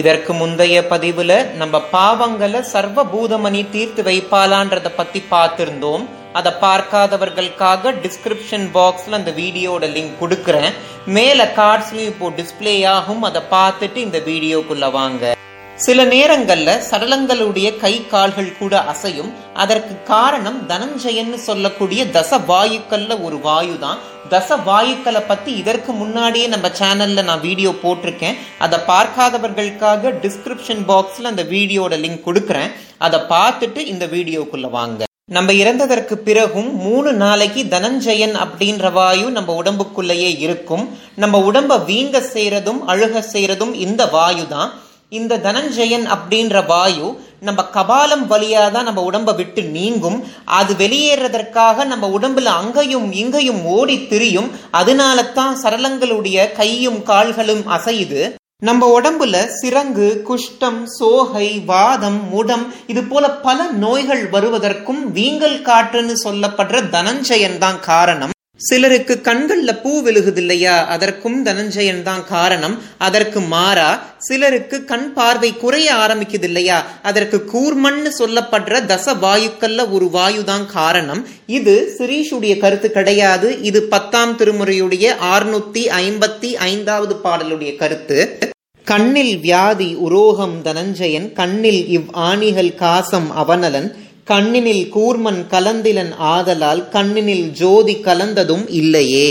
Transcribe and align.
இதற்கு 0.00 0.32
முந்தைய 0.40 0.76
பதிவுல 0.90 1.32
நம்ம 1.60 1.80
பாவங்களை 1.92 2.60
சர்வ 2.72 3.04
பூதமணி 3.14 3.62
தீர்த்து 3.74 4.02
வைப்பாளான்றத 4.08 4.90
பத்தி 5.00 5.22
பார்த்திருந்தோம். 5.32 6.04
அதை 6.38 6.52
பார்க்காதவர்களுக்காக 6.64 7.92
டிஸ்கிரிப்ஷன் 8.04 8.66
பாக்ஸ்ல 8.76 9.18
அந்த 9.20 9.32
வீடியோட 9.40 9.84
லிங்க் 9.96 10.16
கொடுக்குறேன். 10.22 10.72
மேல 11.16 11.44
கார்ட்ஸ்லயும் 11.56 12.10
இப்போ 12.12 12.32
டிஸ்பிளே 12.40 12.74
ஆகும் 12.96 13.22
அதை 13.30 13.42
பார்த்துட்டு 13.56 13.96
இந்த 14.06 14.18
வீடியோக்குள்ள 14.30 14.88
வாங்க. 14.98 15.34
சில 15.76 16.04
நேரங்கள்ல 16.04 16.70
சடலங்களுடைய 16.88 17.68
கை 17.82 17.92
கால்கள் 18.06 18.56
கூட 18.58 18.74
அசையும். 18.92 19.30
அதற்கு 19.62 19.94
காரணம் 20.10 20.58
தனஞ்சயன்னு 20.68 21.38
சொல்லக்கூடிய 21.46 22.04
தச 22.16 22.38
வாயுக்கள்ல 22.50 23.12
ஒரு 23.26 23.38
வாயு 23.46 23.78
தான் 23.78 23.98
தச 24.32 24.56
வாயுக்களை 24.66 25.22
பத்தி 25.26 25.52
இதற்கு 25.62 25.92
முன்னாடியே 25.92 26.46
நம்ம 26.46 26.68
சேனல்ல 26.80 27.24
நான் 27.24 27.40
வீடியோ 27.40 27.70
போட்டிருக்கேன். 27.84 28.36
அதை 28.58 28.78
பார்க்காதவர்களுக்காக 28.90 30.12
டிஸ்கிரிப்ஷன் 30.24 30.84
பாக்ஸ்ல 30.90 31.32
அந்த 31.32 31.46
வீடியோட 31.54 31.96
லிங்க் 32.04 32.26
கொடுக்குறேன். 32.26 32.70
அதை 32.98 33.20
பார்த்துட்டு 33.34 33.82
இந்த 33.94 34.06
வீடியோக்குள்ள 34.06 34.70
வாங்க. 34.78 35.02
நம்ம 35.36 35.52
இறந்ததற்கு 35.52 36.14
பிறகும் 36.28 36.70
மூணு 36.76 37.12
நாளைக்கு 37.24 37.62
தனஞ்சயன் 37.74 38.34
அப்படின்ற 38.44 38.92
வாயு 38.92 39.26
நம்ம 39.30 39.62
உடம்புக்குள்ளேயே 39.62 40.30
இருக்கும். 40.46 40.86
நம்ம 41.24 41.38
உடம்ப 41.50 41.78
வீங்க 41.90 42.18
செய்யறதும் 42.34 42.80
அழுக 42.94 43.22
செய்யறதும் 43.32 43.74
இந்த 43.86 44.06
வாயு 44.06 44.46
தான் 44.54 44.72
இந்த 45.18 45.38
தனஞ்சயன் 45.46 46.06
அப்படின்ற 46.14 46.56
வாயு 46.72 47.08
நம்ம 47.46 47.60
கபாலம் 47.76 48.24
வழியாக 48.32 48.66
தான் 48.74 48.86
நம்ம 48.88 49.02
உடம்பை 49.08 49.32
விட்டு 49.38 49.62
நீங்கும். 49.76 50.18
அது 50.58 50.72
வெளியேறதற்காக 50.82 51.84
நம்ம 51.92 52.08
உடம்புல 52.18 52.52
அங்கேயும் 52.60 53.08
இங்கேயும் 53.22 53.62
ஓடி 53.76 53.96
திரியும். 54.12 54.48
அதனால 54.80 55.24
தான் 55.38 55.56
சரளங்களுடைய 55.62 56.38
கையும் 56.60 57.00
கால்களும் 57.10 57.64
அசையுது. 57.76 58.22
நம்ம 58.68 58.88
உடம்புல 58.98 59.36
சிரங்கு 59.60 60.08
குஷ்டம் 60.28 60.82
சோகை 60.98 61.48
வாதம் 61.70 62.20
முடம் 62.34 62.64
இது 62.92 63.02
போல 63.04 63.24
பல 63.46 63.66
நோய்கள் 63.84 64.22
வருவதற்கும் 64.34 65.00
வீங்கல் 65.16 65.58
காற்றுன்னு 65.68 66.16
சொல்லப்படுற 66.26 66.84
தனஞ்சயன் 66.94 67.58
தான் 67.64 67.80
காரணம். 67.90 68.34
சிலருக்கு 68.60 69.14
கண்கள்ல 69.26 69.70
பூ 69.82 69.92
விழுகுது 70.06 70.40
இல்லையா 70.42 70.74
அதற்கும் 70.94 71.38
தனஞ்சயன் 71.46 72.02
தான் 72.08 72.24
காரணம். 72.32 72.74
அதற்கு 73.06 73.40
மாறா 73.54 73.88
சிலருக்கு 74.26 74.76
கண் 74.90 75.08
பார்வை 75.16 75.50
குறைய 75.62 75.88
ஆரம்பிக்குது 76.02 76.46
இல்லையா 76.50 76.78
அதற்கு 77.10 77.38
கூர்மன்னு 77.52 78.10
சொல்லப்படுற 78.18 78.80
தச 78.90 79.14
வாயுக்கள்ல 79.24 79.86
ஒரு 79.96 80.08
வாயு 80.16 80.44
தான் 80.50 80.66
காரணம். 80.76 81.22
இது 81.58 81.74
சிரீஷுடைய 81.96 82.54
கருத்து 82.64 82.90
கிடையாது. 82.98 83.50
இது 83.70 83.82
பத்தாம் 83.94 84.36
திருமுறையுடைய 84.42 85.16
ஆறுநூத்தி 85.32 85.84
ஐம்பத்தி 86.02 86.52
ஐந்தாவது 86.70 87.16
பாடலுடைய 87.24 87.72
கருத்து. 87.82 88.20
கண்ணில் 88.86 89.34
வியாதி 89.40 89.90
உரோகம் 90.06 90.56
தனஞ்சயன் 90.64 91.28
கண்ணில் 91.40 91.82
இவ் 91.96 92.08
ஆணிகள் 92.30 92.72
காசம் 92.84 93.28
அவனலன். 93.42 93.90
கண்ணினில் 94.26 94.84
கூர்மன் 94.94 95.40
கலந்திலன் 95.50 96.12
ஆதலால் 96.16 96.82
கண்ணினில் 96.92 97.50
ஜோதி 97.50 97.94
கலந்ததும் 97.94 98.68
இல்லையே. 98.68 99.30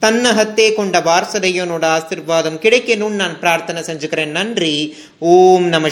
தன்னகத்தே 0.00 0.72
கொண்ட 0.72 1.00
பார்சதையனோட 1.00 1.84
ஆசிர்வாதம் 1.96 2.58
கிடைக்கணும்னு 2.58 3.08
நான் 3.08 3.40
பிரார்த்தனை 3.40 3.82
செஞ்சுக்கிறேன். 3.82 4.26
நன்றி. 4.26 4.96
ஓம் 5.18 5.64
நம 5.64 5.88